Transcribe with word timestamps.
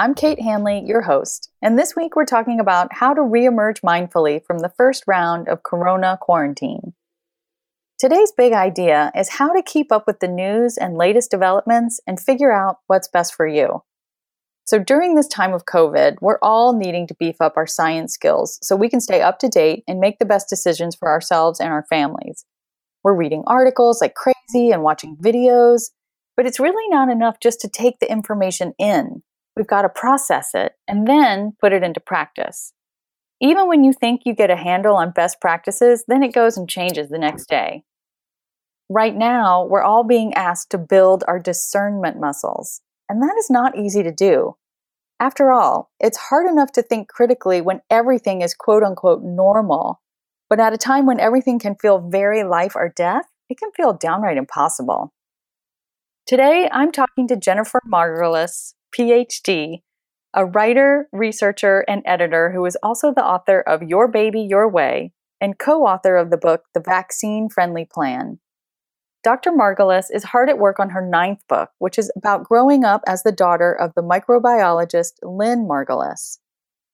I'm 0.00 0.14
Kate 0.14 0.40
Hanley, 0.40 0.82
your 0.86 1.02
host, 1.02 1.50
and 1.60 1.78
this 1.78 1.94
week 1.94 2.16
we're 2.16 2.24
talking 2.24 2.58
about 2.58 2.90
how 2.90 3.12
to 3.12 3.20
reemerge 3.20 3.82
mindfully 3.82 4.42
from 4.42 4.60
the 4.60 4.72
first 4.74 5.04
round 5.06 5.46
of 5.46 5.62
corona 5.62 6.16
quarantine. 6.18 6.94
Today's 7.98 8.32
big 8.32 8.54
idea 8.54 9.12
is 9.14 9.28
how 9.28 9.52
to 9.52 9.62
keep 9.62 9.92
up 9.92 10.06
with 10.06 10.20
the 10.20 10.26
news 10.26 10.78
and 10.78 10.96
latest 10.96 11.30
developments 11.30 12.00
and 12.06 12.18
figure 12.18 12.50
out 12.50 12.78
what's 12.86 13.08
best 13.08 13.34
for 13.34 13.46
you. 13.46 13.82
So, 14.64 14.78
during 14.78 15.16
this 15.16 15.28
time 15.28 15.52
of 15.52 15.66
COVID, 15.66 16.16
we're 16.22 16.38
all 16.40 16.74
needing 16.74 17.06
to 17.08 17.14
beef 17.20 17.36
up 17.38 17.58
our 17.58 17.66
science 17.66 18.14
skills 18.14 18.58
so 18.62 18.76
we 18.76 18.88
can 18.88 19.02
stay 19.02 19.20
up 19.20 19.38
to 19.40 19.50
date 19.50 19.84
and 19.86 20.00
make 20.00 20.18
the 20.18 20.24
best 20.24 20.48
decisions 20.48 20.96
for 20.96 21.10
ourselves 21.10 21.60
and 21.60 21.68
our 21.68 21.84
families. 21.90 22.46
We're 23.04 23.14
reading 23.14 23.44
articles 23.46 24.00
like 24.00 24.14
crazy 24.14 24.70
and 24.70 24.82
watching 24.82 25.18
videos, 25.18 25.90
but 26.38 26.46
it's 26.46 26.58
really 26.58 26.88
not 26.88 27.10
enough 27.10 27.38
just 27.38 27.60
to 27.60 27.68
take 27.68 27.98
the 27.98 28.10
information 28.10 28.72
in. 28.78 29.22
We've 29.60 29.66
got 29.66 29.82
to 29.82 29.90
process 29.90 30.52
it 30.54 30.72
and 30.88 31.06
then 31.06 31.52
put 31.60 31.74
it 31.74 31.82
into 31.82 32.00
practice. 32.00 32.72
Even 33.42 33.68
when 33.68 33.84
you 33.84 33.92
think 33.92 34.22
you 34.24 34.34
get 34.34 34.48
a 34.48 34.56
handle 34.56 34.96
on 34.96 35.10
best 35.10 35.38
practices, 35.38 36.02
then 36.08 36.22
it 36.22 36.32
goes 36.32 36.56
and 36.56 36.66
changes 36.66 37.10
the 37.10 37.18
next 37.18 37.46
day. 37.50 37.82
Right 38.88 39.14
now, 39.14 39.66
we're 39.66 39.82
all 39.82 40.02
being 40.02 40.32
asked 40.32 40.70
to 40.70 40.78
build 40.78 41.24
our 41.28 41.38
discernment 41.38 42.18
muscles, 42.18 42.80
and 43.06 43.20
that 43.22 43.36
is 43.38 43.50
not 43.50 43.76
easy 43.76 44.02
to 44.02 44.10
do. 44.10 44.56
After 45.20 45.52
all, 45.52 45.90
it's 46.00 46.16
hard 46.16 46.50
enough 46.50 46.72
to 46.72 46.82
think 46.82 47.08
critically 47.08 47.60
when 47.60 47.82
everything 47.90 48.40
is 48.40 48.54
quote 48.54 48.82
unquote 48.82 49.22
normal, 49.22 50.00
but 50.48 50.58
at 50.58 50.72
a 50.72 50.78
time 50.78 51.04
when 51.04 51.20
everything 51.20 51.58
can 51.58 51.74
feel 51.74 51.98
very 51.98 52.44
life 52.44 52.72
or 52.74 52.94
death, 52.96 53.26
it 53.50 53.58
can 53.58 53.72
feel 53.76 53.92
downright 53.92 54.38
impossible. 54.38 55.12
Today, 56.26 56.66
I'm 56.72 56.92
talking 56.92 57.28
to 57.28 57.36
Jennifer 57.36 57.82
Margulis, 57.86 58.72
PhD, 58.96 59.82
a 60.34 60.46
writer, 60.46 61.08
researcher, 61.12 61.84
and 61.88 62.02
editor 62.04 62.52
who 62.52 62.64
is 62.64 62.76
also 62.82 63.12
the 63.12 63.24
author 63.24 63.60
of 63.60 63.82
Your 63.82 64.08
Baby, 64.08 64.42
Your 64.42 64.68
Way 64.68 65.12
and 65.40 65.58
co 65.58 65.86
author 65.86 66.16
of 66.16 66.30
the 66.30 66.36
book 66.36 66.64
The 66.74 66.80
Vaccine 66.80 67.48
Friendly 67.48 67.88
Plan. 67.90 68.38
Dr. 69.22 69.52
Margulis 69.52 70.06
is 70.10 70.24
hard 70.24 70.48
at 70.48 70.58
work 70.58 70.80
on 70.80 70.90
her 70.90 71.06
ninth 71.06 71.46
book, 71.48 71.70
which 71.78 71.98
is 71.98 72.10
about 72.16 72.44
growing 72.44 72.84
up 72.84 73.02
as 73.06 73.22
the 73.22 73.32
daughter 73.32 73.72
of 73.72 73.92
the 73.94 74.02
microbiologist 74.02 75.12
Lynn 75.22 75.66
Margulis. 75.68 76.38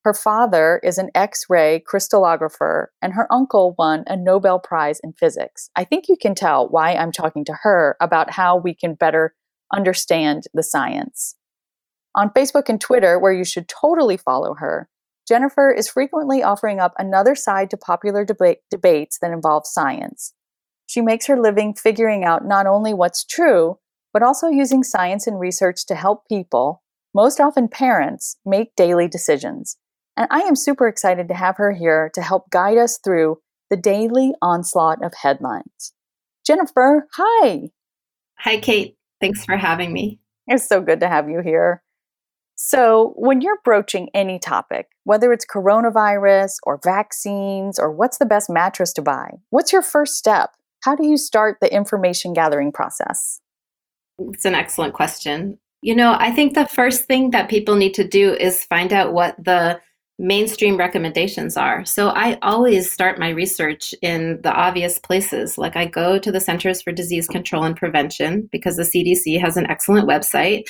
Her 0.05 0.15
father 0.15 0.81
is 0.83 0.99
an 0.99 1.11
X 1.15 1.47
ray 1.49 1.83
crystallographer, 1.89 2.87
and 3.03 3.13
her 3.13 3.33
uncle 3.33 3.75
won 3.79 4.05
a 4.07 4.17
Nobel 4.17 4.59
Prize 4.59 5.01
in 5.03 5.13
physics. 5.13 5.71
I 5.77 5.85
think 5.85 6.09
you 6.09 6.17
can 6.21 6.35
tell 6.35 6.69
why 6.69 6.95
I'm 6.95 7.13
talking 7.13 7.45
to 7.45 7.59
her 7.63 7.97
about 8.01 8.31
how 8.31 8.57
we 8.57 8.75
can 8.75 8.95
better 8.95 9.35
understand 9.73 10.45
the 10.55 10.63
science. 10.63 11.36
On 12.17 12.31
Facebook 12.31 12.71
and 12.71 12.81
Twitter, 12.81 13.19
where 13.19 13.33
you 13.33 13.45
should 13.45 13.69
totally 13.69 14.17
follow 14.17 14.55
her, 14.55 14.89
Jennifer 15.29 15.71
is 15.71 15.89
frequently 15.89 16.43
offering 16.43 16.81
up 16.81 16.95
another 16.99 17.35
side 17.35 17.69
to 17.71 17.77
popular 17.77 18.25
deba- 18.25 18.57
debates 18.71 19.19
that 19.21 19.33
involve 19.33 19.67
science. 19.67 20.33
She 20.87 21.03
makes 21.03 21.27
her 21.27 21.39
living 21.39 21.75
figuring 21.75 22.25
out 22.25 22.47
not 22.47 22.67
only 22.67 22.95
what's 22.95 23.25
true, 23.25 23.79
but 24.15 24.23
also 24.23 24.49
using 24.49 24.83
science 24.83 25.27
and 25.27 25.39
research 25.39 25.85
to 25.87 25.95
help 25.95 26.27
people, 26.27 26.83
most 27.15 27.39
often 27.39 27.69
parents, 27.69 28.39
make 28.47 28.75
daily 28.77 29.09
decisions. 29.09 29.77
And 30.17 30.27
I 30.31 30.41
am 30.41 30.57
super 30.57 30.89
excited 30.89 31.29
to 31.29 31.35
have 31.35 31.59
her 31.59 31.73
here 31.73 32.11
to 32.15 32.23
help 32.23 32.49
guide 32.51 32.79
us 32.79 32.99
through 33.05 33.39
the 33.69 33.77
daily 33.77 34.33
onslaught 34.41 35.05
of 35.05 35.13
headlines. 35.21 35.93
Jennifer, 36.47 37.09
hi. 37.13 37.71
Hi, 38.39 38.59
Kate. 38.59 38.97
Thanks 39.21 39.45
for 39.45 39.57
having 39.57 39.93
me. 39.93 40.21
It's 40.47 40.67
so 40.67 40.81
good 40.81 41.01
to 41.01 41.09
have 41.09 41.29
you 41.29 41.41
here. 41.41 41.83
So, 42.59 43.13
when 43.17 43.43
you're 43.43 43.61
broaching 43.65 44.09
any 44.15 44.39
topic, 44.39 44.89
whether 45.05 45.31
it's 45.31 45.45
coronavirus 45.45 46.55
or 46.63 46.81
vaccines 46.83 47.79
or 47.79 47.93
what's 47.93 48.17
the 48.17 48.25
best 48.25 48.49
mattress 48.49 48.95
to 48.95 49.03
buy, 49.03 49.31
what's 49.51 49.75
your 49.75 49.83
first 49.83 50.17
step? 50.17 50.51
How 50.83 50.97
do 50.97 51.07
you 51.07 51.19
start 51.19 51.59
the 51.61 51.73
information 51.73 52.33
gathering 52.33 52.73
process? 52.73 53.41
It's 54.19 54.47
an 54.47 54.55
excellent 54.55 54.95
question. 54.95 55.59
You 55.83 55.95
know, 55.95 56.17
I 56.19 56.31
think 56.31 56.55
the 56.55 56.67
first 56.67 57.05
thing 57.05 57.31
that 57.31 57.51
people 57.51 57.77
need 57.77 57.93
to 57.95 58.09
do 58.09 58.33
is 58.33 58.65
find 58.65 58.91
out 58.91 59.13
what 59.13 59.37
the 59.37 59.79
mainstream 60.19 60.79
recommendations 60.79 61.59
are. 61.59 61.85
So 61.85 62.09
I 62.09 62.39
always 62.41 62.91
start 62.91 63.19
my 63.19 63.29
research 63.29 63.95
in 64.01 64.41
the 64.43 64.53
obvious 64.53 64.99
places. 64.99 65.59
Like 65.59 65.77
I 65.77 65.85
go 65.85 66.19
to 66.19 66.33
the 66.33 66.41
Centers 66.41 66.81
for 66.81 66.91
Disease 66.91 67.29
Control 67.29 67.65
and 67.65 67.77
Prevention 67.77 68.49
because 68.51 68.77
the 68.77 68.83
CDC 68.83 69.39
has 69.39 69.59
an 69.59 69.67
excellent 69.67 70.09
website. 70.09 70.65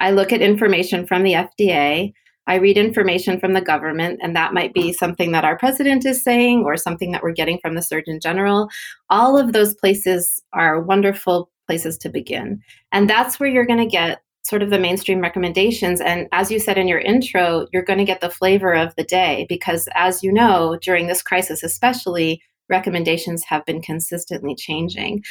I 0.00 0.10
look 0.10 0.32
at 0.32 0.42
information 0.42 1.06
from 1.06 1.22
the 1.22 1.32
FDA. 1.32 2.12
I 2.46 2.56
read 2.56 2.78
information 2.78 3.40
from 3.40 3.54
the 3.54 3.60
government, 3.60 4.20
and 4.22 4.36
that 4.36 4.54
might 4.54 4.72
be 4.72 4.92
something 4.92 5.32
that 5.32 5.44
our 5.44 5.58
president 5.58 6.06
is 6.06 6.22
saying 6.22 6.62
or 6.64 6.76
something 6.76 7.10
that 7.10 7.22
we're 7.22 7.32
getting 7.32 7.58
from 7.58 7.74
the 7.74 7.82
Surgeon 7.82 8.20
General. 8.20 8.68
All 9.10 9.36
of 9.36 9.52
those 9.52 9.74
places 9.74 10.42
are 10.52 10.80
wonderful 10.80 11.50
places 11.66 11.98
to 11.98 12.08
begin. 12.08 12.62
And 12.92 13.10
that's 13.10 13.40
where 13.40 13.48
you're 13.48 13.66
going 13.66 13.80
to 13.80 13.86
get 13.86 14.20
sort 14.44 14.62
of 14.62 14.70
the 14.70 14.78
mainstream 14.78 15.20
recommendations. 15.20 16.00
And 16.00 16.28
as 16.30 16.52
you 16.52 16.60
said 16.60 16.78
in 16.78 16.86
your 16.86 17.00
intro, 17.00 17.66
you're 17.72 17.82
going 17.82 17.98
to 17.98 18.04
get 18.04 18.20
the 18.20 18.30
flavor 18.30 18.72
of 18.74 18.94
the 18.94 19.02
day 19.02 19.44
because, 19.48 19.88
as 19.96 20.22
you 20.22 20.32
know, 20.32 20.78
during 20.80 21.08
this 21.08 21.22
crisis, 21.22 21.64
especially, 21.64 22.40
recommendations 22.68 23.44
have 23.44 23.64
been 23.64 23.82
consistently 23.82 24.54
changing. 24.54 25.24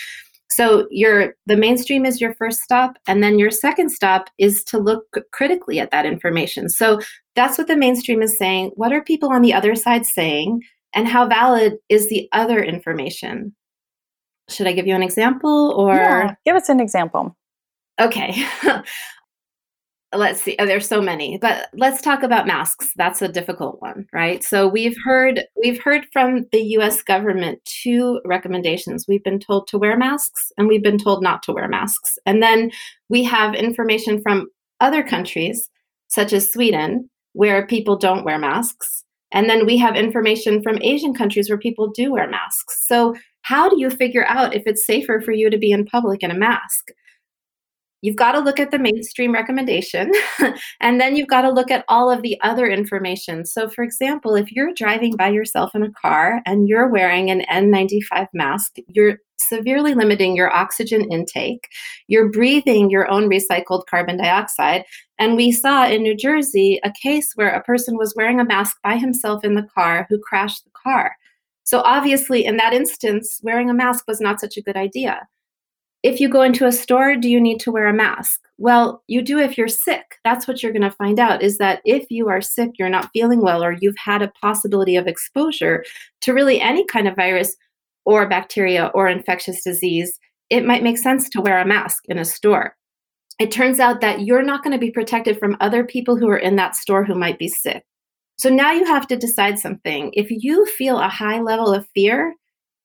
So 0.56 0.88
your 0.90 1.36
the 1.48 1.58
mainstream 1.58 2.06
is 2.06 2.22
your 2.22 2.34
first 2.36 2.62
stop 2.62 2.98
and 3.08 3.22
then 3.22 3.38
your 3.38 3.52
second 3.52 3.90
stop 3.90 4.30
is 4.38 4.64
to 4.66 4.78
look 4.78 5.04
critically 5.34 5.82
at 5.82 5.92
that 5.92 6.06
information. 6.06 6.70
So 6.70 7.02
that's 7.36 7.58
what 7.58 7.68
the 7.68 7.76
mainstream 7.76 8.22
is 8.22 8.38
saying. 8.38 8.72
What 8.76 8.94
are 8.94 9.04
people 9.04 9.34
on 9.34 9.42
the 9.42 9.54
other 9.54 9.76
side 9.76 10.06
saying 10.06 10.62
and 10.94 11.10
how 11.10 11.28
valid 11.28 11.74
is 11.90 12.08
the 12.08 12.30
other 12.32 12.64
information? 12.64 13.54
Should 14.50 14.68
I 14.68 14.72
give 14.72 14.88
you 14.88 14.96
an 14.96 15.04
example 15.04 15.74
or 15.76 15.96
yeah, 15.96 16.36
give 16.46 16.56
us 16.56 16.70
an 16.70 16.80
example. 16.80 17.36
Okay. 18.00 18.42
let's 20.18 20.42
see 20.42 20.56
oh, 20.60 20.66
there's 20.66 20.88
so 20.88 21.02
many 21.02 21.38
but 21.38 21.68
let's 21.74 22.02
talk 22.02 22.24
about 22.24 22.48
masks. 22.48 22.92
That's 22.96 23.22
a 23.22 23.28
difficult 23.28 23.82
one 23.82 24.08
right? 24.14 24.44
So 24.44 24.68
we've 24.68 24.98
heard 25.04 25.44
we've 25.62 25.82
heard 25.82 26.06
from 26.12 26.46
the 26.52 26.62
US 26.78 27.02
government 27.02 27.60
two 27.66 28.22
recommendations. 28.26 29.06
We've 29.08 29.24
been 29.24 29.40
told 29.40 29.68
to 29.68 29.78
wear 29.78 29.98
masks 29.98 30.52
and 30.58 30.68
we've 30.68 30.84
been 30.84 30.98
told 30.98 31.24
not 31.24 31.44
to 31.44 31.54
wear 31.54 31.68
masks. 31.68 32.18
And 32.26 32.42
then 32.42 32.72
we 33.10 33.24
have 33.24 33.56
information 33.56 34.22
from 34.22 34.48
other 34.80 35.04
countries 35.04 35.70
such 36.08 36.34
as 36.34 36.52
Sweden 36.52 37.10
where 37.34 37.68
people 37.68 37.98
don't 37.98 38.24
wear 38.24 38.38
masks. 38.38 39.04
And 39.32 39.50
then 39.50 39.66
we 39.66 39.78
have 39.78 39.96
information 39.96 40.62
from 40.62 40.82
Asian 40.82 41.14
countries 41.14 41.50
where 41.50 41.58
people 41.58 41.90
do 41.90 42.14
wear 42.14 42.30
masks. 42.30 42.88
So 42.88 43.16
how 43.42 43.70
do 43.70 43.80
you 43.80 43.90
figure 43.90 44.26
out 44.28 44.56
if 44.56 44.64
it's 44.66 44.86
safer 44.86 45.20
for 45.20 45.34
you 45.34 45.50
to 45.50 45.58
be 45.58 45.72
in 45.72 45.86
public 45.86 46.24
in 46.24 46.32
a 46.32 46.36
mask 46.36 46.92
you've 48.06 48.16
got 48.16 48.34
to 48.34 48.40
look 48.40 48.60
at 48.60 48.70
the 48.70 48.78
mainstream 48.78 49.34
recommendation 49.34 50.12
and 50.80 51.02
then 51.02 51.16
you've 51.16 51.28
got 51.28 51.42
to 51.42 51.50
look 51.50 51.72
at 51.72 51.84
all 51.88 52.12
of 52.12 52.22
the 52.22 52.40
other 52.42 52.68
information. 52.68 53.44
So, 53.46 53.68
for 53.68 53.84
example, 53.84 54.36
if 54.36 54.52
you're 54.52 54.74
driving 54.76 55.16
by 55.16 55.30
yourself 55.30 55.74
in 55.74 55.82
a 55.82 55.92
car 55.92 56.42
and 56.46 56.70
you're 56.70 56.88
wearing 56.88 57.32
an 57.32 57.44
N95 57.52 58.28
mask, 58.32 58.76
you're 58.88 59.18
severely 59.38 59.96
limiting 59.96 60.36
your 60.36 60.54
oxygen 60.54 61.12
intake. 61.12 61.68
You're 62.08 62.30
breathing 62.30 62.92
your 62.92 63.10
own 63.10 63.28
recycled 63.28 63.88
carbon 63.90 64.18
dioxide. 64.18 64.86
And 65.18 65.36
we 65.36 65.52
saw 65.52 65.88
in 65.88 66.04
New 66.04 66.16
Jersey 66.16 66.80
a 66.84 66.92
case 66.92 67.32
where 67.34 67.50
a 67.50 67.64
person 67.64 67.98
was 67.98 68.14
wearing 68.16 68.40
a 68.40 68.46
mask 68.46 68.78
by 68.84 68.98
himself 68.98 69.44
in 69.44 69.56
the 69.56 69.68
car 69.74 70.06
who 70.10 70.20
crashed 70.20 70.64
the 70.64 70.72
car. 70.72 71.16
So, 71.64 71.80
obviously, 71.80 72.46
in 72.46 72.58
that 72.58 72.74
instance, 72.74 73.40
wearing 73.42 73.72
a 73.72 73.74
mask 73.74 74.06
was 74.08 74.22
not 74.22 74.40
such 74.40 74.58
a 74.58 74.62
good 74.62 74.78
idea. 74.78 75.28
If 76.06 76.20
you 76.20 76.30
go 76.30 76.44
into 76.44 76.68
a 76.68 76.72
store, 76.72 77.16
do 77.16 77.28
you 77.28 77.42
need 77.42 77.60
to 77.62 77.72
wear 77.72 77.88
a 77.88 77.94
mask? 77.94 78.40
Well, 78.60 79.02
you 79.08 79.24
do 79.24 79.40
if 79.40 79.58
you're 79.58 79.68
sick. 79.68 80.20
That's 80.24 80.48
what 80.48 80.62
you're 80.62 80.72
going 80.72 80.84
to 80.84 80.92
find 80.92 81.20
out 81.20 81.42
is 81.42 81.58
that 81.58 81.82
if 81.84 82.06
you 82.12 82.30
are 82.30 82.42
sick, 82.42 82.74
you're 82.78 82.90
not 82.90 83.10
feeling 83.12 83.42
well, 83.42 83.64
or 83.64 83.76
you've 83.82 83.98
had 83.98 84.22
a 84.22 84.32
possibility 84.40 84.98
of 84.98 85.08
exposure 85.08 85.84
to 86.22 86.32
really 86.32 86.62
any 86.62 86.86
kind 86.86 87.08
of 87.08 87.16
virus 87.16 87.56
or 88.06 88.30
bacteria 88.30 88.92
or 88.94 89.08
infectious 89.08 89.64
disease, 89.64 90.20
it 90.52 90.64
might 90.64 90.84
make 90.84 91.00
sense 91.00 91.28
to 91.28 91.42
wear 91.42 91.58
a 91.58 91.66
mask 91.66 92.04
in 92.08 92.20
a 92.20 92.26
store. 92.26 92.76
It 93.40 93.52
turns 93.52 93.80
out 93.80 94.00
that 94.02 94.22
you're 94.22 94.44
not 94.44 94.64
going 94.64 94.74
to 94.74 94.86
be 94.86 94.92
protected 94.92 95.40
from 95.40 95.58
other 95.60 95.84
people 95.84 96.18
who 96.18 96.30
are 96.30 96.38
in 96.38 96.56
that 96.58 96.76
store 96.76 97.04
who 97.04 97.16
might 97.16 97.40
be 97.40 97.48
sick. 97.48 97.84
So 98.38 98.52
now 98.52 98.72
you 98.72 98.86
have 98.86 99.08
to 99.08 99.18
decide 99.18 99.58
something. 99.58 100.12
If 100.14 100.28
you 100.30 100.68
feel 100.68 101.00
a 101.00 101.10
high 101.10 101.42
level 101.42 101.74
of 101.74 101.88
fear, 101.96 102.36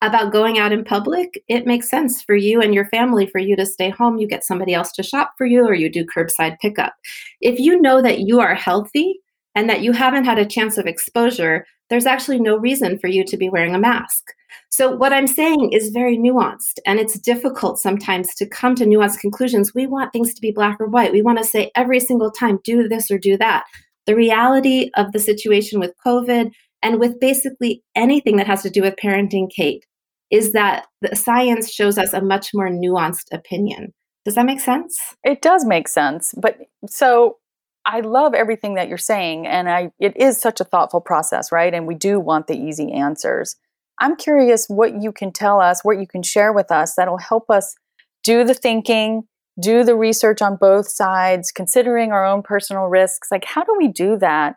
about 0.02 0.32
going 0.32 0.58
out 0.58 0.72
in 0.72 0.84
public, 0.84 1.42
it 1.48 1.66
makes 1.66 1.90
sense 1.90 2.22
for 2.22 2.34
you 2.34 2.60
and 2.60 2.74
your 2.74 2.86
family 2.86 3.26
for 3.26 3.38
you 3.38 3.54
to 3.56 3.66
stay 3.66 3.90
home. 3.90 4.18
You 4.18 4.26
get 4.26 4.44
somebody 4.44 4.72
else 4.72 4.92
to 4.92 5.02
shop 5.02 5.34
for 5.36 5.46
you 5.46 5.64
or 5.66 5.74
you 5.74 5.90
do 5.90 6.06
curbside 6.06 6.58
pickup. 6.58 6.94
If 7.40 7.58
you 7.58 7.80
know 7.80 8.00
that 8.00 8.20
you 8.20 8.40
are 8.40 8.54
healthy 8.54 9.20
and 9.54 9.68
that 9.68 9.82
you 9.82 9.92
haven't 9.92 10.24
had 10.24 10.38
a 10.38 10.46
chance 10.46 10.78
of 10.78 10.86
exposure, 10.86 11.66
there's 11.90 12.06
actually 12.06 12.38
no 12.38 12.56
reason 12.56 12.98
for 12.98 13.08
you 13.08 13.24
to 13.24 13.36
be 13.36 13.50
wearing 13.50 13.74
a 13.74 13.78
mask. 13.78 14.32
So, 14.70 14.94
what 14.94 15.12
I'm 15.12 15.26
saying 15.26 15.72
is 15.72 15.90
very 15.90 16.16
nuanced, 16.16 16.78
and 16.86 17.00
it's 17.00 17.18
difficult 17.18 17.80
sometimes 17.80 18.34
to 18.36 18.46
come 18.46 18.76
to 18.76 18.84
nuanced 18.84 19.18
conclusions. 19.18 19.74
We 19.74 19.86
want 19.86 20.12
things 20.12 20.32
to 20.34 20.40
be 20.40 20.52
black 20.52 20.80
or 20.80 20.86
white. 20.86 21.12
We 21.12 21.22
want 21.22 21.38
to 21.38 21.44
say 21.44 21.72
every 21.74 21.98
single 21.98 22.30
time, 22.30 22.60
do 22.62 22.88
this 22.88 23.10
or 23.10 23.18
do 23.18 23.36
that. 23.38 23.64
The 24.06 24.14
reality 24.14 24.90
of 24.96 25.12
the 25.12 25.18
situation 25.18 25.80
with 25.80 25.92
COVID 26.06 26.52
and 26.82 26.98
with 26.98 27.20
basically 27.20 27.82
anything 27.94 28.36
that 28.36 28.46
has 28.46 28.62
to 28.62 28.70
do 28.70 28.82
with 28.82 28.94
parenting, 28.96 29.50
Kate, 29.50 29.84
is 30.30 30.52
that 30.52 30.86
the 31.00 31.16
science 31.16 31.72
shows 31.72 31.98
us 31.98 32.12
a 32.12 32.20
much 32.20 32.50
more 32.54 32.68
nuanced 32.68 33.32
opinion. 33.32 33.92
Does 34.24 34.34
that 34.34 34.46
make 34.46 34.60
sense? 34.60 34.98
It 35.24 35.42
does 35.42 35.64
make 35.64 35.88
sense. 35.88 36.34
But 36.36 36.58
so 36.86 37.38
I 37.86 38.00
love 38.00 38.34
everything 38.34 38.74
that 38.74 38.88
you're 38.88 38.98
saying 38.98 39.46
and 39.46 39.68
I 39.68 39.90
it 39.98 40.16
is 40.16 40.40
such 40.40 40.60
a 40.60 40.64
thoughtful 40.64 41.00
process, 41.00 41.50
right? 41.50 41.72
And 41.72 41.86
we 41.86 41.94
do 41.94 42.20
want 42.20 42.46
the 42.46 42.56
easy 42.56 42.92
answers. 42.92 43.56
I'm 43.98 44.16
curious 44.16 44.66
what 44.68 45.00
you 45.00 45.12
can 45.12 45.32
tell 45.32 45.60
us, 45.60 45.82
what 45.82 45.98
you 45.98 46.06
can 46.06 46.22
share 46.22 46.52
with 46.52 46.70
us 46.70 46.94
that'll 46.94 47.18
help 47.18 47.50
us 47.50 47.74
do 48.22 48.44
the 48.44 48.54
thinking, 48.54 49.24
do 49.60 49.84
the 49.84 49.96
research 49.96 50.42
on 50.42 50.56
both 50.56 50.88
sides, 50.88 51.50
considering 51.50 52.12
our 52.12 52.24
own 52.24 52.42
personal 52.42 52.84
risks. 52.84 53.28
Like 53.30 53.44
how 53.44 53.64
do 53.64 53.74
we 53.76 53.88
do 53.88 54.18
that 54.18 54.56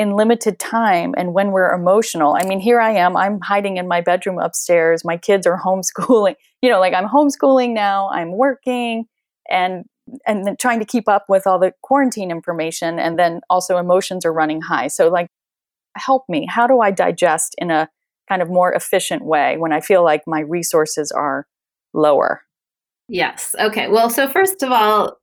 in 0.00 0.16
limited 0.16 0.58
time 0.58 1.14
and 1.18 1.34
when 1.34 1.52
we're 1.52 1.74
emotional. 1.74 2.34
I 2.34 2.46
mean, 2.46 2.58
here 2.58 2.80
I 2.80 2.92
am, 2.92 3.18
I'm 3.18 3.38
hiding 3.38 3.76
in 3.76 3.86
my 3.86 4.00
bedroom 4.00 4.38
upstairs. 4.38 5.04
My 5.04 5.18
kids 5.18 5.46
are 5.46 5.60
homeschooling. 5.64 6.36
You 6.62 6.70
know, 6.70 6.80
like 6.80 6.94
I'm 6.94 7.06
homeschooling 7.06 7.74
now, 7.74 8.08
I'm 8.08 8.32
working 8.32 9.04
and 9.50 9.84
and 10.26 10.46
then 10.46 10.56
trying 10.58 10.78
to 10.78 10.86
keep 10.86 11.06
up 11.06 11.26
with 11.28 11.46
all 11.46 11.58
the 11.58 11.74
quarantine 11.82 12.30
information 12.30 12.98
and 12.98 13.18
then 13.18 13.42
also 13.50 13.76
emotions 13.76 14.24
are 14.24 14.32
running 14.32 14.62
high. 14.62 14.88
So 14.88 15.08
like 15.10 15.28
help 15.98 16.24
me. 16.30 16.46
How 16.48 16.66
do 16.66 16.80
I 16.80 16.90
digest 16.90 17.54
in 17.58 17.70
a 17.70 17.90
kind 18.26 18.40
of 18.40 18.48
more 18.48 18.72
efficient 18.72 19.22
way 19.22 19.58
when 19.58 19.70
I 19.70 19.82
feel 19.82 20.02
like 20.02 20.22
my 20.26 20.40
resources 20.40 21.12
are 21.12 21.46
lower? 21.92 22.40
Yes. 23.06 23.54
Okay. 23.60 23.88
Well, 23.88 24.08
so 24.08 24.28
first 24.28 24.62
of 24.62 24.72
all, 24.72 25.19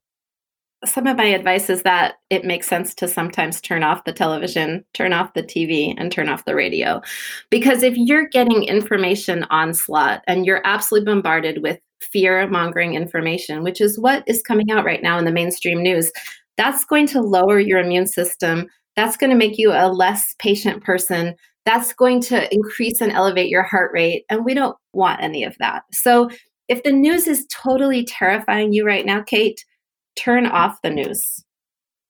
some 0.85 1.07
of 1.07 1.17
my 1.17 1.25
advice 1.25 1.69
is 1.69 1.81
that 1.83 2.15
it 2.29 2.45
makes 2.45 2.67
sense 2.67 2.93
to 2.95 3.07
sometimes 3.07 3.59
turn 3.59 3.83
off 3.83 4.03
the 4.03 4.13
television, 4.13 4.85
turn 4.93 5.11
off 5.11 5.33
the 5.33 5.43
TV, 5.43 5.93
and 5.97 6.11
turn 6.11 6.29
off 6.29 6.45
the 6.45 6.55
radio. 6.55 7.01
Because 7.49 7.81
if 7.81 7.95
you're 7.97 8.27
getting 8.27 8.63
information 8.63 9.43
onslaught 9.49 10.21
and 10.27 10.45
you're 10.45 10.61
absolutely 10.65 11.11
bombarded 11.11 11.63
with 11.63 11.79
fear 12.01 12.47
mongering 12.47 12.93
information, 12.93 13.63
which 13.63 13.81
is 13.81 13.99
what 13.99 14.23
is 14.27 14.43
coming 14.43 14.69
out 14.69 14.85
right 14.85 15.01
now 15.01 15.17
in 15.17 15.25
the 15.25 15.31
mainstream 15.31 15.81
news, 15.81 16.11
that's 16.57 16.85
going 16.85 17.07
to 17.07 17.21
lower 17.21 17.59
your 17.59 17.79
immune 17.79 18.07
system. 18.07 18.67
That's 18.95 19.17
going 19.17 19.31
to 19.31 19.35
make 19.35 19.57
you 19.57 19.71
a 19.71 19.91
less 19.91 20.35
patient 20.37 20.83
person. 20.83 21.35
That's 21.65 21.91
going 21.93 22.21
to 22.21 22.53
increase 22.53 23.01
and 23.01 23.11
elevate 23.11 23.49
your 23.49 23.63
heart 23.63 23.91
rate. 23.93 24.25
And 24.29 24.45
we 24.45 24.53
don't 24.53 24.77
want 24.93 25.21
any 25.21 25.43
of 25.43 25.55
that. 25.59 25.83
So 25.91 26.29
if 26.67 26.83
the 26.83 26.91
news 26.91 27.27
is 27.27 27.47
totally 27.49 28.05
terrifying 28.05 28.73
you 28.73 28.85
right 28.85 29.05
now, 29.05 29.21
Kate, 29.21 29.63
turn 30.17 30.45
off 30.45 30.81
the 30.81 30.89
news. 30.89 31.43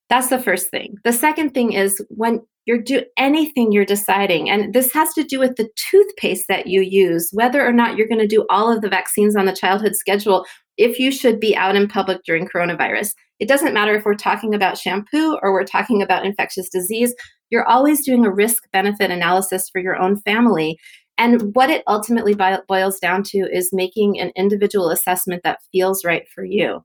That's 0.10 0.30
the 0.30 0.40
first 0.40 0.70
thing. 0.70 0.96
The 1.04 1.12
second 1.12 1.54
thing 1.54 1.74
is 1.74 2.02
when 2.10 2.42
you're 2.66 2.82
do 2.82 3.04
anything 3.18 3.72
you're 3.72 3.86
deciding, 3.86 4.50
and 4.50 4.74
this 4.74 4.94
has 4.94 5.14
to 5.14 5.24
do 5.24 5.40
with 5.40 5.56
the 5.56 5.70
toothpaste 5.76 6.46
that 6.50 6.68
you 6.68 6.82
use, 6.82 7.30
whether 7.34 7.66
or 7.66 7.72
not 7.72 7.98
you're 7.98 8.08
going 8.08 8.22
to 8.22 8.28
do 8.28 8.46
all 8.50 8.72
of 8.72 8.82
the 8.82 8.90
vaccines 8.90 9.36
on 9.36 9.46
the 9.46 9.56
childhood 9.56 9.96
schedule, 9.96 10.46
if 10.78 11.00
you 11.00 11.12
should 11.12 11.40
be 11.40 11.56
out 11.56 11.76
in 11.76 11.88
public 11.88 12.24
during 12.26 12.48
coronavirus. 12.48 13.14
It 13.40 13.48
doesn't 13.48 13.74
matter 13.74 13.96
if 13.96 14.06
we're 14.06 14.16
talking 14.16 14.54
about 14.54 14.78
shampoo 14.78 15.38
or 15.42 15.54
we're 15.54 15.66
talking 15.66 16.02
about 16.02 16.26
infectious 16.26 16.70
disease, 16.70 17.14
you're 17.50 17.68
always 17.68 18.06
doing 18.06 18.26
a 18.26 18.34
risk 18.34 18.64
benefit 18.72 19.12
analysis 19.12 19.70
for 19.70 19.80
your 19.80 19.96
own 19.96 20.18
family. 20.22 20.78
And 21.18 21.56
what 21.56 21.70
it 21.70 21.84
ultimately 21.88 22.36
boils 22.68 23.00
down 23.00 23.24
to 23.28 23.38
is 23.52 23.70
making 23.74 24.20
an 24.20 24.32
individual 24.36 24.90
assessment 24.90 25.42
that 25.44 25.60
feels 25.72 26.06
right 26.06 26.24
for 26.34 26.44
you. 26.44 26.84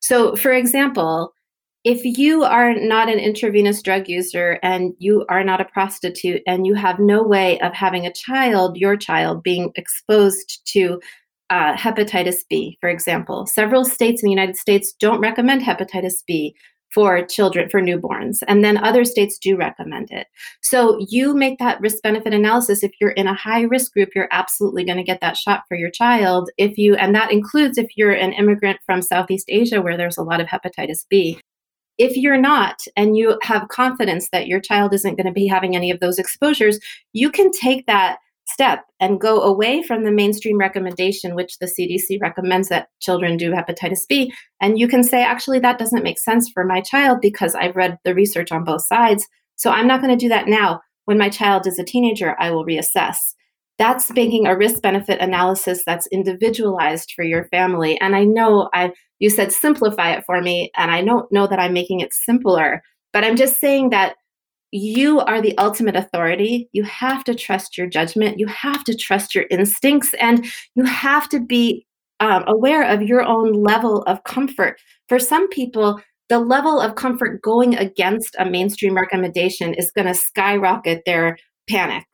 So, 0.00 0.36
for 0.36 0.52
example, 0.52 1.34
if 1.84 2.04
you 2.04 2.44
are 2.44 2.74
not 2.74 3.08
an 3.08 3.18
intravenous 3.18 3.82
drug 3.82 4.08
user 4.08 4.58
and 4.62 4.94
you 4.98 5.24
are 5.28 5.44
not 5.44 5.60
a 5.60 5.64
prostitute 5.64 6.42
and 6.46 6.66
you 6.66 6.74
have 6.74 6.98
no 6.98 7.22
way 7.22 7.58
of 7.60 7.72
having 7.72 8.04
a 8.04 8.12
child, 8.12 8.76
your 8.76 8.96
child, 8.96 9.42
being 9.42 9.70
exposed 9.76 10.60
to 10.66 11.00
uh, 11.50 11.74
hepatitis 11.76 12.40
B, 12.50 12.76
for 12.80 12.90
example, 12.90 13.46
several 13.46 13.84
states 13.84 14.22
in 14.22 14.26
the 14.26 14.32
United 14.32 14.56
States 14.56 14.92
don't 14.92 15.20
recommend 15.20 15.62
hepatitis 15.62 16.22
B 16.26 16.54
for 16.92 17.24
children, 17.26 17.68
for 17.68 17.80
newborns. 17.82 18.38
And 18.48 18.64
then 18.64 18.78
other 18.78 19.04
states 19.04 19.38
do 19.38 19.56
recommend 19.56 20.10
it. 20.10 20.26
So 20.62 20.98
you 21.08 21.34
make 21.34 21.58
that 21.58 21.80
risk 21.80 22.02
benefit 22.02 22.32
analysis. 22.32 22.82
If 22.82 22.92
you're 23.00 23.10
in 23.10 23.26
a 23.26 23.34
high 23.34 23.62
risk 23.62 23.92
group, 23.92 24.10
you're 24.14 24.28
absolutely 24.30 24.84
going 24.84 24.98
to 24.98 25.04
get 25.04 25.20
that 25.20 25.36
shot 25.36 25.64
for 25.68 25.76
your 25.76 25.90
child. 25.90 26.50
If 26.56 26.78
you, 26.78 26.94
and 26.96 27.14
that 27.14 27.32
includes 27.32 27.78
if 27.78 27.88
you're 27.96 28.12
an 28.12 28.32
immigrant 28.32 28.78
from 28.86 29.02
Southeast 29.02 29.46
Asia 29.48 29.82
where 29.82 29.96
there's 29.96 30.18
a 30.18 30.22
lot 30.22 30.40
of 30.40 30.46
hepatitis 30.46 31.04
B. 31.08 31.40
If 31.98 32.16
you're 32.16 32.40
not, 32.40 32.84
and 32.96 33.16
you 33.16 33.38
have 33.42 33.68
confidence 33.68 34.28
that 34.30 34.46
your 34.46 34.60
child 34.60 34.94
isn't 34.94 35.16
going 35.16 35.26
to 35.26 35.32
be 35.32 35.48
having 35.48 35.74
any 35.74 35.90
of 35.90 35.98
those 35.98 36.18
exposures, 36.18 36.78
you 37.12 37.28
can 37.28 37.50
take 37.50 37.86
that 37.86 38.18
step 38.48 38.84
and 39.00 39.20
go 39.20 39.40
away 39.42 39.82
from 39.82 40.04
the 40.04 40.10
mainstream 40.10 40.58
recommendation, 40.58 41.34
which 41.34 41.58
the 41.58 41.66
CDC 41.66 42.20
recommends 42.20 42.68
that 42.68 42.88
children 43.00 43.36
do 43.36 43.52
hepatitis 43.52 44.06
B. 44.08 44.32
And 44.60 44.78
you 44.78 44.88
can 44.88 45.02
say, 45.02 45.22
actually, 45.22 45.58
that 45.60 45.78
doesn't 45.78 46.02
make 46.02 46.18
sense 46.18 46.48
for 46.48 46.64
my 46.64 46.80
child 46.80 47.20
because 47.20 47.54
I've 47.54 47.76
read 47.76 47.98
the 48.04 48.14
research 48.14 48.50
on 48.50 48.64
both 48.64 48.82
sides. 48.82 49.26
So 49.56 49.70
I'm 49.70 49.86
not 49.86 50.00
going 50.00 50.16
to 50.16 50.24
do 50.24 50.28
that 50.30 50.48
now. 50.48 50.80
When 51.04 51.18
my 51.18 51.28
child 51.28 51.66
is 51.66 51.78
a 51.78 51.84
teenager, 51.84 52.36
I 52.38 52.50
will 52.50 52.64
reassess. 52.64 53.16
That's 53.78 54.12
making 54.12 54.46
a 54.46 54.56
risk 54.56 54.82
benefit 54.82 55.20
analysis 55.20 55.82
that's 55.86 56.08
individualized 56.08 57.12
for 57.14 57.22
your 57.22 57.44
family. 57.44 57.98
And 58.00 58.16
I 58.16 58.24
know 58.24 58.68
I 58.74 58.92
you 59.18 59.30
said 59.30 59.52
simplify 59.52 60.12
it 60.12 60.24
for 60.24 60.40
me, 60.40 60.70
and 60.76 60.90
I 60.90 61.04
don't 61.04 61.30
know 61.32 61.46
that 61.46 61.58
I'm 61.58 61.72
making 61.72 62.00
it 62.00 62.12
simpler, 62.12 62.82
but 63.12 63.24
I'm 63.24 63.36
just 63.36 63.58
saying 63.58 63.90
that 63.90 64.16
you 64.70 65.20
are 65.20 65.40
the 65.40 65.56
ultimate 65.58 65.96
authority. 65.96 66.68
You 66.72 66.82
have 66.84 67.24
to 67.24 67.34
trust 67.34 67.78
your 67.78 67.86
judgment. 67.86 68.38
You 68.38 68.46
have 68.48 68.84
to 68.84 68.96
trust 68.96 69.34
your 69.34 69.44
instincts, 69.50 70.14
and 70.20 70.46
you 70.74 70.84
have 70.84 71.28
to 71.30 71.40
be 71.40 71.86
um, 72.20 72.44
aware 72.46 72.82
of 72.82 73.02
your 73.02 73.22
own 73.22 73.52
level 73.52 74.02
of 74.02 74.24
comfort. 74.24 74.78
For 75.08 75.18
some 75.18 75.48
people, 75.48 76.00
the 76.28 76.38
level 76.38 76.80
of 76.80 76.96
comfort 76.96 77.40
going 77.40 77.76
against 77.76 78.36
a 78.38 78.44
mainstream 78.44 78.94
recommendation 78.94 79.72
is 79.74 79.90
going 79.90 80.06
to 80.06 80.14
skyrocket 80.14 81.02
their 81.06 81.38
panic. 81.70 82.04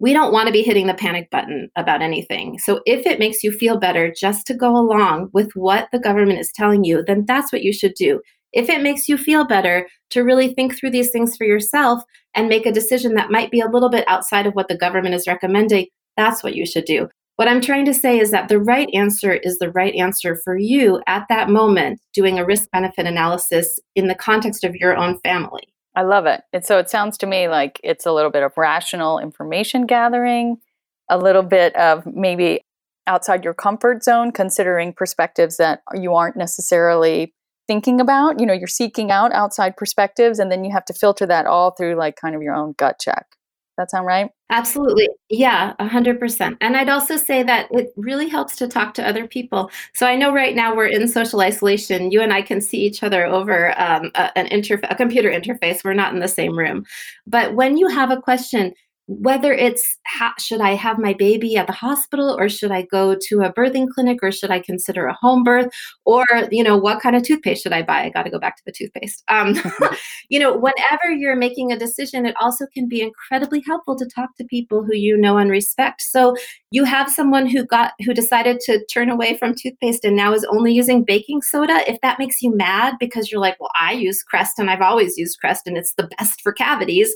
We 0.00 0.12
don't 0.12 0.32
want 0.32 0.46
to 0.46 0.52
be 0.52 0.62
hitting 0.62 0.86
the 0.86 0.94
panic 0.94 1.28
button 1.30 1.70
about 1.74 2.02
anything. 2.02 2.58
So, 2.58 2.80
if 2.86 3.06
it 3.06 3.18
makes 3.18 3.42
you 3.42 3.50
feel 3.50 3.78
better 3.78 4.12
just 4.12 4.46
to 4.46 4.54
go 4.54 4.76
along 4.76 5.30
with 5.32 5.50
what 5.54 5.88
the 5.92 5.98
government 5.98 6.38
is 6.38 6.52
telling 6.52 6.84
you, 6.84 7.02
then 7.04 7.24
that's 7.26 7.52
what 7.52 7.62
you 7.62 7.72
should 7.72 7.94
do 7.94 8.20
if 8.52 8.68
it 8.68 8.82
makes 8.82 9.08
you 9.08 9.18
feel 9.18 9.44
better 9.44 9.88
to 10.10 10.22
really 10.22 10.54
think 10.54 10.76
through 10.76 10.90
these 10.90 11.10
things 11.10 11.36
for 11.36 11.44
yourself 11.44 12.02
and 12.34 12.48
make 12.48 12.66
a 12.66 12.72
decision 12.72 13.14
that 13.14 13.30
might 13.30 13.50
be 13.50 13.60
a 13.60 13.68
little 13.68 13.90
bit 13.90 14.04
outside 14.08 14.46
of 14.46 14.54
what 14.54 14.68
the 14.68 14.76
government 14.76 15.14
is 15.14 15.26
recommending, 15.26 15.86
that's 16.16 16.42
what 16.42 16.54
you 16.54 16.66
should 16.66 16.84
do. 16.84 17.08
What 17.36 17.46
I'm 17.46 17.60
trying 17.60 17.84
to 17.84 17.94
say 17.94 18.18
is 18.18 18.32
that 18.32 18.48
the 18.48 18.58
right 18.58 18.88
answer 18.92 19.32
is 19.32 19.58
the 19.58 19.70
right 19.70 19.94
answer 19.94 20.36
for 20.42 20.56
you 20.56 21.00
at 21.06 21.26
that 21.28 21.48
moment, 21.48 22.00
doing 22.12 22.38
a 22.38 22.44
risk 22.44 22.68
benefit 22.72 23.06
analysis 23.06 23.78
in 23.94 24.08
the 24.08 24.16
context 24.16 24.64
of 24.64 24.74
your 24.74 24.96
own 24.96 25.20
family. 25.20 25.62
I 25.94 26.02
love 26.02 26.26
it. 26.26 26.42
And 26.52 26.64
so 26.64 26.78
it 26.78 26.90
sounds 26.90 27.16
to 27.18 27.26
me 27.26 27.48
like 27.48 27.80
it's 27.84 28.06
a 28.06 28.12
little 28.12 28.30
bit 28.30 28.42
of 28.42 28.52
rational 28.56 29.20
information 29.20 29.86
gathering, 29.86 30.56
a 31.08 31.16
little 31.16 31.42
bit 31.42 31.76
of 31.76 32.04
maybe 32.06 32.62
outside 33.06 33.44
your 33.44 33.54
comfort 33.54 34.02
zone, 34.02 34.32
considering 34.32 34.92
perspectives 34.92 35.56
that 35.58 35.80
you 35.94 36.14
aren't 36.14 36.36
necessarily 36.36 37.32
thinking 37.68 38.00
about. 38.00 38.40
You 38.40 38.46
know, 38.46 38.52
you're 38.52 38.66
seeking 38.66 39.12
out 39.12 39.32
outside 39.32 39.76
perspectives, 39.76 40.40
and 40.40 40.50
then 40.50 40.64
you 40.64 40.72
have 40.72 40.84
to 40.86 40.92
filter 40.92 41.26
that 41.26 41.46
all 41.46 41.70
through 41.70 41.94
like 41.94 42.16
kind 42.16 42.34
of 42.34 42.42
your 42.42 42.54
own 42.54 42.74
gut 42.76 42.98
check. 43.00 43.26
That 43.78 43.92
sound 43.92 44.06
right? 44.06 44.28
Absolutely. 44.50 45.08
Yeah, 45.30 45.74
100%. 45.78 46.56
And 46.60 46.76
I'd 46.76 46.88
also 46.88 47.16
say 47.16 47.44
that 47.44 47.68
it 47.70 47.92
really 47.96 48.28
helps 48.28 48.56
to 48.56 48.66
talk 48.66 48.92
to 48.94 49.06
other 49.06 49.28
people. 49.28 49.70
So 49.94 50.04
I 50.04 50.16
know 50.16 50.34
right 50.34 50.56
now 50.56 50.74
we're 50.74 50.88
in 50.88 51.06
social 51.06 51.40
isolation. 51.40 52.10
You 52.10 52.20
and 52.20 52.32
I 52.32 52.42
can 52.42 52.60
see 52.60 52.78
each 52.78 53.04
other 53.04 53.24
over 53.24 53.78
um, 53.80 54.10
a, 54.16 54.36
an 54.36 54.48
interfa- 54.48 54.90
a 54.90 54.96
computer 54.96 55.30
interface. 55.30 55.84
We're 55.84 55.94
not 55.94 56.12
in 56.12 56.18
the 56.18 56.28
same 56.28 56.58
room. 56.58 56.84
But 57.24 57.54
when 57.54 57.76
you 57.76 57.86
have 57.86 58.10
a 58.10 58.20
question, 58.20 58.74
whether 59.08 59.54
it's 59.54 59.96
should 60.38 60.60
I 60.60 60.74
have 60.74 60.98
my 60.98 61.14
baby 61.14 61.56
at 61.56 61.66
the 61.66 61.72
hospital 61.72 62.36
or 62.38 62.48
should 62.50 62.70
I 62.70 62.82
go 62.82 63.16
to 63.28 63.40
a 63.40 63.52
birthing 63.52 63.88
clinic 63.88 64.18
or 64.22 64.30
should 64.30 64.50
I 64.50 64.60
consider 64.60 65.06
a 65.06 65.14
home 65.14 65.42
birth 65.42 65.68
or 66.04 66.26
you 66.50 66.62
know 66.62 66.76
what 66.76 67.00
kind 67.00 67.16
of 67.16 67.22
toothpaste 67.22 67.62
should 67.62 67.72
I 67.72 67.82
buy? 67.82 68.04
I 68.04 68.10
got 68.10 68.24
to 68.24 68.30
go 68.30 68.38
back 68.38 68.56
to 68.56 68.62
the 68.66 68.72
toothpaste. 68.72 69.24
Um, 69.28 69.54
you 70.28 70.38
know, 70.38 70.56
whenever 70.56 71.10
you're 71.10 71.36
making 71.36 71.72
a 71.72 71.78
decision, 71.78 72.26
it 72.26 72.34
also 72.38 72.66
can 72.74 72.86
be 72.86 73.00
incredibly 73.00 73.62
helpful 73.66 73.96
to 73.96 74.06
talk 74.06 74.36
to 74.36 74.44
people 74.44 74.84
who 74.84 74.94
you 74.94 75.16
know 75.16 75.38
and 75.38 75.50
respect. 75.50 76.02
So 76.02 76.36
you 76.70 76.84
have 76.84 77.10
someone 77.10 77.46
who 77.46 77.64
got 77.64 77.92
who 78.04 78.12
decided 78.12 78.60
to 78.60 78.84
turn 78.92 79.08
away 79.08 79.38
from 79.38 79.54
toothpaste 79.54 80.04
and 80.04 80.16
now 80.16 80.34
is 80.34 80.46
only 80.52 80.72
using 80.74 81.02
baking 81.02 81.40
soda. 81.40 81.82
If 81.90 81.98
that 82.02 82.18
makes 82.18 82.42
you 82.42 82.54
mad 82.54 82.96
because 83.00 83.32
you're 83.32 83.40
like, 83.40 83.58
well, 83.58 83.70
I 83.80 83.92
use 83.92 84.22
Crest 84.22 84.58
and 84.58 84.70
I've 84.70 84.82
always 84.82 85.16
used 85.16 85.38
Crest 85.40 85.66
and 85.66 85.78
it's 85.78 85.94
the 85.94 86.10
best 86.18 86.42
for 86.42 86.52
cavities 86.52 87.14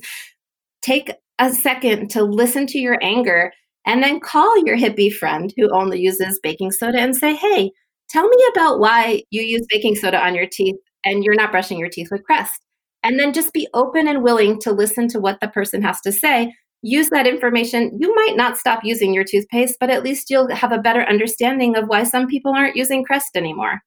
take 0.82 1.12
a 1.38 1.52
second 1.52 2.10
to 2.10 2.22
listen 2.22 2.66
to 2.68 2.78
your 2.78 2.98
anger 3.02 3.52
and 3.86 4.02
then 4.02 4.20
call 4.20 4.64
your 4.64 4.76
hippie 4.76 5.12
friend 5.12 5.52
who 5.56 5.68
only 5.70 6.00
uses 6.00 6.38
baking 6.42 6.70
soda 6.70 6.98
and 6.98 7.16
say, 7.16 7.34
hey, 7.34 7.72
tell 8.08 8.28
me 8.28 8.44
about 8.52 8.78
why 8.78 9.22
you 9.30 9.42
use 9.42 9.66
baking 9.68 9.96
soda 9.96 10.24
on 10.24 10.34
your 10.34 10.46
teeth 10.46 10.76
and 11.04 11.24
you're 11.24 11.34
not 11.34 11.50
brushing 11.50 11.78
your 11.78 11.88
teeth 11.88 12.08
with 12.10 12.22
Crest. 12.24 12.60
And 13.02 13.18
then 13.18 13.32
just 13.32 13.52
be 13.52 13.66
open 13.74 14.06
and 14.06 14.22
willing 14.22 14.60
to 14.60 14.70
listen 14.70 15.08
to 15.08 15.18
what 15.18 15.40
the 15.40 15.48
person 15.48 15.82
has 15.82 16.00
to 16.02 16.12
say. 16.12 16.54
Use 16.82 17.10
that 17.10 17.26
information. 17.26 17.96
You 17.98 18.14
might 18.14 18.36
not 18.36 18.56
stop 18.56 18.84
using 18.84 19.12
your 19.12 19.24
toothpaste, 19.24 19.78
but 19.80 19.90
at 19.90 20.04
least 20.04 20.30
you'll 20.30 20.54
have 20.54 20.72
a 20.72 20.78
better 20.78 21.02
understanding 21.02 21.76
of 21.76 21.88
why 21.88 22.04
some 22.04 22.28
people 22.28 22.54
aren't 22.54 22.76
using 22.76 23.04
Crest 23.04 23.36
anymore. 23.36 23.80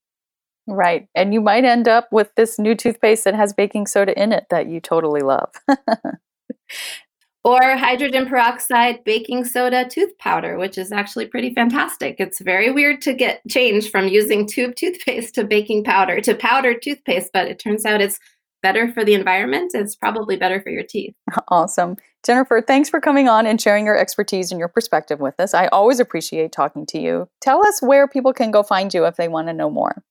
Right. 0.68 1.08
And 1.16 1.34
you 1.34 1.42
might 1.42 1.64
end 1.64 1.88
up 1.88 2.08
with 2.12 2.32
this 2.36 2.58
new 2.58 2.76
toothpaste 2.76 3.24
that 3.26 3.36
has 3.36 3.54
baking 3.54 3.88
soda 3.88 4.20
in 4.22 4.34
it 4.34 4.46
that 4.50 4.68
you 4.68 4.82
totally 4.82 5.22
love. 5.22 5.50
or 7.46 7.78
hydrogen 7.78 8.26
peroxide 8.26 9.04
baking 9.04 9.46
soda 9.46 9.88
tooth 9.88 10.18
powder, 10.18 10.58
which 10.58 10.80
is 10.80 10.92
actually 10.92 11.28
pretty 11.28 11.54
fantastic. 11.54 12.16
It's 12.18 12.42
very 12.42 12.72
weird 12.72 13.02
to 13.04 13.14
get 13.14 13.42
changed 13.48 13.92
from 13.92 14.08
using 14.08 14.48
tube 14.48 14.76
toothpaste 14.76 15.36
to 15.36 15.44
baking 15.44 15.84
powder 15.84 16.20
to 16.22 16.34
powdered 16.34 16.82
toothpaste, 16.82 17.30
but 17.32 17.48
it 17.48 17.60
turns 17.60 17.86
out 17.86 18.02
it's 18.02 18.20
better 18.64 18.92
for 18.92 19.06
the 19.06 19.14
environment. 19.14 19.74
It's 19.76 19.96
probably 19.96 20.38
better 20.38 20.60
for 20.60 20.72
your 20.72 20.84
teeth. 20.84 21.14
Awesome. 21.50 21.98
Jennifer, 22.26 22.64
thanks 22.66 22.90
for 22.90 23.00
coming 23.00 23.30
on 23.30 23.46
and 23.46 23.62
sharing 23.62 23.86
your 23.86 23.98
expertise 23.98 24.50
and 24.50 24.58
your 24.58 24.68
perspective 24.68 25.20
with 25.20 25.40
us. 25.40 25.54
I 25.54 25.68
always 25.68 26.00
appreciate 26.00 26.52
talking 26.52 26.88
to 26.88 27.00
you. 27.00 27.30
Tell 27.42 27.64
us 27.64 27.80
where 27.84 28.08
people 28.08 28.34
can 28.34 28.50
go 28.50 28.64
find 28.64 28.92
you 28.92 29.06
if 29.06 29.18
they 29.18 29.28
want 29.28 29.48
to 29.50 29.54
know 29.54 29.70
more. 29.70 30.04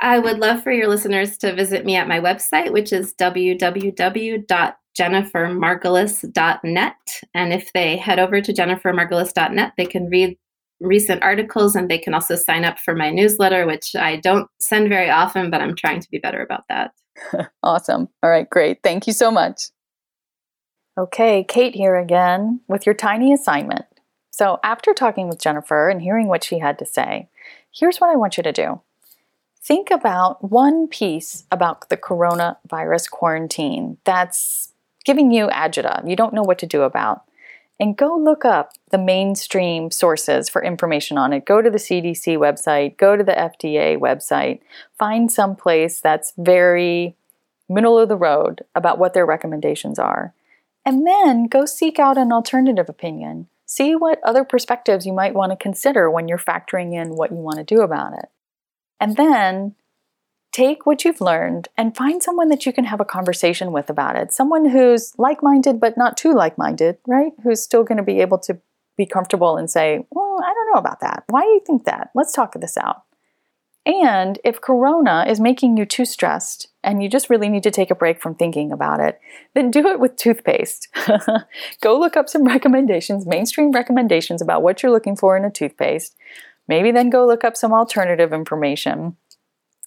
I 0.00 0.18
would 0.18 0.40
love 0.40 0.64
for 0.64 0.72
your 0.72 0.88
listeners 0.88 1.38
to 1.38 1.54
visit 1.54 1.84
me 1.84 1.94
at 1.94 2.08
my 2.08 2.18
website, 2.18 2.72
which 2.72 2.92
is 2.92 3.14
www 3.14 4.74
jennifermargulis.net. 4.98 6.94
And 7.34 7.52
if 7.52 7.72
they 7.72 7.96
head 7.96 8.18
over 8.18 8.40
to 8.40 8.52
jennifermargulis.net, 8.52 9.72
they 9.76 9.86
can 9.86 10.06
read 10.06 10.36
recent 10.80 11.22
articles 11.22 11.74
and 11.74 11.90
they 11.90 11.98
can 11.98 12.14
also 12.14 12.36
sign 12.36 12.64
up 12.64 12.78
for 12.78 12.94
my 12.94 13.10
newsletter, 13.10 13.66
which 13.66 13.94
I 13.96 14.16
don't 14.16 14.48
send 14.60 14.88
very 14.88 15.10
often, 15.10 15.50
but 15.50 15.60
I'm 15.60 15.74
trying 15.74 16.00
to 16.00 16.10
be 16.10 16.18
better 16.18 16.40
about 16.42 16.64
that. 16.68 16.92
awesome. 17.62 18.08
All 18.22 18.30
right, 18.30 18.48
great. 18.48 18.78
Thank 18.82 19.06
you 19.06 19.12
so 19.12 19.30
much. 19.30 19.70
Okay, 20.96 21.44
Kate 21.44 21.74
here 21.74 21.96
again 21.96 22.60
with 22.66 22.84
your 22.86 22.94
tiny 22.94 23.32
assignment. 23.32 23.84
So, 24.30 24.58
after 24.62 24.94
talking 24.94 25.28
with 25.28 25.40
Jennifer 25.40 25.88
and 25.88 26.02
hearing 26.02 26.28
what 26.28 26.44
she 26.44 26.58
had 26.58 26.78
to 26.78 26.86
say, 26.86 27.28
here's 27.72 27.98
what 27.98 28.10
I 28.10 28.16
want 28.16 28.36
you 28.36 28.42
to 28.42 28.52
do. 28.52 28.80
Think 29.62 29.90
about 29.90 30.50
one 30.50 30.88
piece 30.88 31.44
about 31.50 31.88
the 31.88 31.96
coronavirus 31.96 33.10
quarantine 33.10 33.98
that's 34.04 34.67
giving 35.08 35.30
you 35.30 35.46
agita, 35.46 36.06
you 36.06 36.14
don't 36.14 36.34
know 36.34 36.42
what 36.42 36.58
to 36.58 36.66
do 36.66 36.82
about, 36.82 37.22
and 37.80 37.96
go 37.96 38.14
look 38.14 38.44
up 38.44 38.72
the 38.90 38.98
mainstream 38.98 39.90
sources 39.90 40.50
for 40.50 40.62
information 40.62 41.16
on 41.16 41.32
it. 41.32 41.46
Go 41.46 41.62
to 41.62 41.70
the 41.70 41.78
CDC 41.78 42.36
website, 42.36 42.98
go 42.98 43.16
to 43.16 43.24
the 43.24 43.32
FDA 43.32 43.98
website, 43.98 44.60
find 44.98 45.32
some 45.32 45.56
place 45.56 45.98
that's 45.98 46.34
very 46.36 47.16
middle 47.70 47.98
of 47.98 48.10
the 48.10 48.16
road 48.16 48.66
about 48.74 48.98
what 48.98 49.14
their 49.14 49.24
recommendations 49.24 49.98
are. 49.98 50.34
And 50.84 51.06
then 51.06 51.46
go 51.46 51.64
seek 51.64 51.98
out 51.98 52.18
an 52.18 52.30
alternative 52.30 52.90
opinion. 52.90 53.48
See 53.64 53.94
what 53.94 54.20
other 54.22 54.44
perspectives 54.44 55.06
you 55.06 55.14
might 55.14 55.32
want 55.32 55.52
to 55.52 55.56
consider 55.56 56.10
when 56.10 56.28
you're 56.28 56.36
factoring 56.36 56.92
in 56.92 57.16
what 57.16 57.30
you 57.30 57.38
want 57.38 57.56
to 57.56 57.64
do 57.64 57.80
about 57.80 58.12
it. 58.12 58.28
And 59.00 59.16
then 59.16 59.74
take 60.52 60.86
what 60.86 61.04
you've 61.04 61.20
learned 61.20 61.68
and 61.76 61.96
find 61.96 62.22
someone 62.22 62.48
that 62.48 62.66
you 62.66 62.72
can 62.72 62.84
have 62.84 63.00
a 63.00 63.04
conversation 63.04 63.72
with 63.72 63.90
about 63.90 64.16
it. 64.16 64.32
Someone 64.32 64.68
who's 64.68 65.12
like 65.18 65.42
minded, 65.42 65.80
but 65.80 65.96
not 65.96 66.16
too 66.16 66.32
like 66.32 66.58
minded, 66.58 66.98
right? 67.06 67.32
Who's 67.42 67.62
still 67.62 67.84
going 67.84 67.98
to 67.98 68.04
be 68.04 68.20
able 68.20 68.38
to 68.40 68.58
be 68.96 69.06
comfortable 69.06 69.56
and 69.56 69.70
say, 69.70 70.06
Well, 70.10 70.40
I 70.44 70.52
don't 70.52 70.72
know 70.72 70.80
about 70.80 71.00
that. 71.00 71.24
Why 71.28 71.42
do 71.42 71.48
you 71.48 71.62
think 71.66 71.84
that? 71.84 72.10
Let's 72.14 72.32
talk 72.32 72.54
this 72.54 72.76
out. 72.76 73.02
And 73.86 74.38
if 74.44 74.60
Corona 74.60 75.24
is 75.26 75.40
making 75.40 75.78
you 75.78 75.86
too 75.86 76.04
stressed 76.04 76.68
and 76.84 77.02
you 77.02 77.08
just 77.08 77.30
really 77.30 77.48
need 77.48 77.62
to 77.62 77.70
take 77.70 77.90
a 77.90 77.94
break 77.94 78.20
from 78.20 78.34
thinking 78.34 78.70
about 78.70 79.00
it, 79.00 79.18
then 79.54 79.70
do 79.70 79.86
it 79.86 79.98
with 79.98 80.16
toothpaste. 80.16 80.88
Go 81.80 81.98
look 81.98 82.14
up 82.14 82.28
some 82.28 82.44
recommendations, 82.44 83.26
mainstream 83.26 83.72
recommendations 83.72 84.42
about 84.42 84.62
what 84.62 84.82
you're 84.82 84.92
looking 84.92 85.16
for 85.16 85.38
in 85.38 85.44
a 85.44 85.50
toothpaste. 85.50 86.14
Maybe 86.66 86.92
then 86.92 87.08
go 87.08 87.26
look 87.26 87.44
up 87.44 87.56
some 87.56 87.72
alternative 87.72 88.30
information 88.30 89.16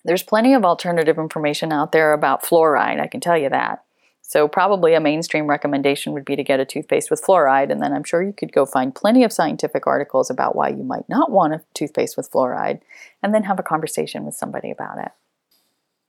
there's 0.04 0.24
plenty 0.24 0.54
of 0.54 0.66
alternative 0.66 1.18
information 1.18 1.72
out 1.72 1.92
there 1.92 2.14
about 2.14 2.44
fluoride, 2.44 3.00
I 3.00 3.08
can 3.08 3.20
tell 3.20 3.38
you 3.38 3.50
that. 3.50 3.84
So, 4.22 4.48
probably 4.48 4.94
a 4.94 5.02
mainstream 5.02 5.48
recommendation 5.48 6.14
would 6.14 6.24
be 6.24 6.38
to 6.38 6.44
get 6.44 6.62
a 6.62 6.66
toothpaste 6.66 7.12
with 7.12 7.22
fluoride, 7.22 7.70
and 7.70 7.82
then 7.82 7.92
I'm 7.92 8.06
sure 8.06 8.24
you 8.24 8.32
could 8.32 8.54
go 8.54 8.66
find 8.66 8.96
plenty 8.96 9.26
of 9.26 9.34
scientific 9.34 9.86
articles 9.86 10.30
about 10.30 10.56
why 10.56 10.70
you 10.70 10.84
might 10.84 11.10
not 11.10 11.32
want 11.32 11.54
a 11.54 11.62
toothpaste 11.74 12.16
with 12.16 12.32
fluoride, 12.32 12.80
and 13.22 13.34
then 13.34 13.44
have 13.44 13.60
a 13.60 13.64
conversation 13.64 14.24
with 14.24 14.34
somebody 14.34 14.72
about 14.72 15.00
it. 15.00 15.12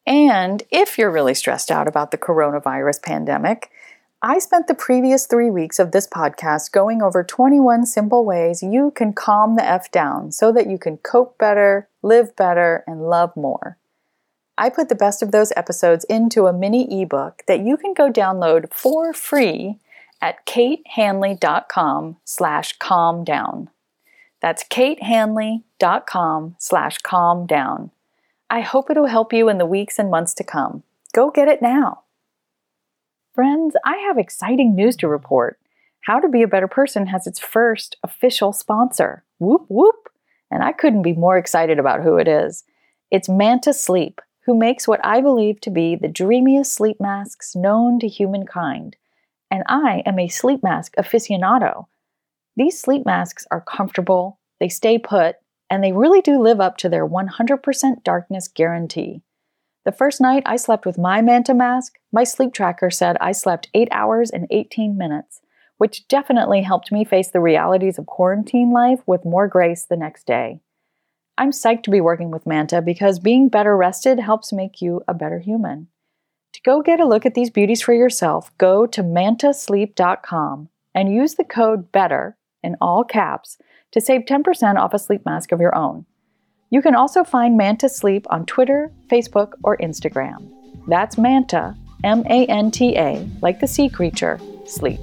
And 0.07 0.63
if 0.71 0.99
you're 0.99 1.11
really 1.11 1.35
stressed 1.35 1.71
out 1.71 1.89
about 1.89 2.13
the 2.13 2.19
coronavirus 2.19 3.03
pandemic, 3.03 3.71
I 4.23 4.39
spent 4.39 4.69
the 4.69 4.75
previous 4.75 5.27
three 5.27 5.51
weeks 5.51 5.81
of 5.81 5.91
this 5.91 6.07
podcast 6.07 6.71
going 6.71 7.03
over 7.03 7.25
21 7.25 7.87
simple 7.87 8.25
ways 8.25 8.63
you 8.63 8.93
can 8.95 9.15
calm 9.15 9.57
the 9.57 9.65
F 9.65 9.91
down 9.91 10.31
so 10.31 10.53
that 10.53 10.69
you 10.69 10.79
can 10.79 10.99
cope 10.99 11.39
better, 11.39 11.89
live 12.03 12.37
better, 12.37 12.85
and 12.87 13.03
love 13.03 13.35
more. 13.35 13.79
I 14.59 14.69
put 14.69 14.89
the 14.89 14.95
best 14.95 15.23
of 15.23 15.33
those 15.33 15.53
episodes 15.57 16.05
into 16.05 16.47
a 16.47 16.53
mini 16.53 17.03
ebook 17.03 17.43
that 17.47 17.61
you 17.61 17.77
can 17.77 17.95
go 17.95 18.11
download 18.11 18.73
for 18.73 19.13
free 19.13 19.79
at 20.21 20.45
katehanley.com 20.47 22.17
slash 22.25 22.79
calm 22.79 23.25
down. 23.25 23.71
That's 24.41 24.65
katehanley.com 24.65 26.57
slash 26.59 26.99
calm 26.99 27.47
down. 27.47 27.91
I 28.51 28.61
hope 28.61 28.91
it'll 28.91 29.07
help 29.07 29.33
you 29.33 29.49
in 29.49 29.59
the 29.59 29.67
weeks 29.67 29.99
and 29.99 30.11
months 30.11 30.35
to 30.35 30.45
come. 30.45 30.83
Go 31.15 31.31
get 31.31 31.49
it 31.49 31.63
now. 31.63 32.03
Friends, 33.35 33.75
I 33.85 33.97
have 33.97 34.19
exciting 34.19 34.75
news 34.75 34.95
to 34.97 35.09
report. 35.09 35.59
How 36.03 36.21
to 36.21 36.29
Be 36.29 36.43
a 36.43 36.49
Better 36.49 36.69
Person 36.69 37.07
has 37.07 37.27
its 37.27 37.39
first 37.39 37.97
official 38.03 38.53
sponsor. 38.53 39.25
Whoop 39.39 39.65
whoop! 39.69 40.11
And 40.51 40.63
I 40.63 40.73
couldn't 40.73 41.03
be 41.03 41.15
more 41.15 41.39
excited 41.39 41.79
about 41.79 42.03
who 42.03 42.19
it 42.19 42.29
is. 42.29 42.65
It's 43.11 43.29
Manta 43.29 43.73
Sleep 43.73 44.21
who 44.45 44.59
makes 44.59 44.89
what 44.89 45.05
I 45.05 45.21
believe 45.21 45.61
to 45.61 45.71
be 45.71 45.95
the 45.95 46.09
dreamiest 46.09 46.73
sleep 46.73 47.01
masks 47.01 47.55
known 47.55 47.99
to 48.01 48.09
humankind, 48.09 48.97
and 49.51 49.63
I 49.67 50.03
am 50.07 50.19
a 50.19 50.29
sleep 50.29 50.63
mask 50.63 50.95
aficionado. 50.97 51.87
These 52.57 52.81
sleep 52.81 53.07
masks 53.07 53.47
are 53.51 53.61
comfortable, 53.61 54.39
they 54.61 54.69
stay 54.69 54.99
put, 54.99 55.37
and 55.71 55.83
they 55.83 55.93
really 55.93 56.21
do 56.21 56.41
live 56.41 56.61
up 56.61 56.77
to 56.79 56.89
their 56.89 57.07
100% 57.07 58.05
darkness 58.05 58.49
guarantee. 58.49 59.23
The 59.85 59.93
first 59.93 60.21
night 60.21 60.43
I 60.47 60.57
slept 60.57 60.87
with 60.87 60.99
my 60.99 61.23
Manta 61.23 61.55
mask, 61.55 61.99
my 62.13 62.25
sleep 62.25 62.53
tracker 62.53 62.91
said 62.91 63.17
I 63.21 63.33
slept 63.33 63.71
8 63.75 63.89
hours 63.91 64.31
and 64.31 64.47
18 64.51 64.97
minutes, 64.97 65.41
which 65.79 66.07
definitely 66.09 66.63
helped 66.63 66.93
me 66.93 67.05
face 67.05 67.29
the 67.29 67.41
realities 67.41 67.99
of 67.99 68.07
quarantine 68.07 68.71
life 68.71 69.01
with 69.07 69.25
more 69.25 69.49
grace 69.49 69.85
the 69.85 69.97
next 69.97 70.27
day. 70.27 70.61
I'm 71.39 71.51
psyched 71.51 71.85
to 71.85 71.91
be 71.91 72.01
working 72.01 72.31
with 72.31 72.47
Manta 72.47 72.83
because 72.83 73.19
being 73.19 73.49
better 73.49 73.77
rested 73.77 74.21
helps 74.21 74.53
make 74.53 74.83
you 74.83 75.03
a 75.09 75.15
better 75.15 75.39
human. 75.39 75.89
To 76.53 76.61
go 76.63 76.83
get 76.83 77.01
a 77.01 77.07
look 77.07 77.25
at 77.25 77.35
these 77.35 77.49
beauties 77.49 77.81
for 77.81 77.95
yourself, 77.95 78.57
go 78.59 78.87
to 78.87 79.03
mantasleep.com 79.03 80.69
and 80.95 81.15
use 81.15 81.35
the 81.35 81.45
code 81.45 81.91
BETTER 81.91 82.37
in 82.63 82.77
all 82.81 83.03
caps 83.03 83.57
to 83.93 84.01
save 84.01 84.23
10% 84.23 84.77
off 84.77 84.93
a 84.93 84.99
sleep 84.99 85.25
mask 85.25 85.53
of 85.53 85.61
your 85.61 85.75
own. 85.75 86.05
You 86.71 86.83
can 86.83 86.95
also 86.95 87.25
find 87.25 87.57
Manta 87.57 87.89
Sleep 87.89 88.27
on 88.31 88.47
Twitter, 88.47 88.93
Facebook, 89.11 89.53
or 89.63 89.77
Instagram. 89.79 90.51
That's 90.87 91.19
Manta, 91.19 91.77
M 92.05 92.25
A 92.27 92.47
N 92.47 92.71
T 92.71 92.97
A, 92.97 93.27
like 93.41 93.61
the 93.61 93.67
sea 93.67 93.89
creature, 93.89 94.41
sleep. 94.67 95.01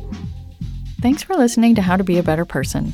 Thanks 1.01 1.23
for 1.23 1.35
listening 1.35 1.75
to 1.75 1.81
How 1.81 1.95
to 1.95 2.03
Be 2.03 2.17
a 2.17 2.23
Better 2.23 2.45
Person. 2.45 2.93